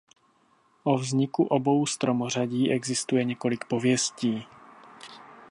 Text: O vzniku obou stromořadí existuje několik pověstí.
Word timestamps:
O 0.83 0.97
vzniku 0.97 1.43
obou 1.43 1.85
stromořadí 1.85 2.71
existuje 2.71 3.23
několik 3.23 3.65
pověstí. 3.65 4.45